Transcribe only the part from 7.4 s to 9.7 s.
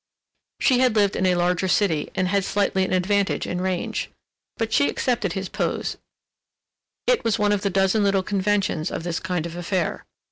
of the dozen little conventions of this kind of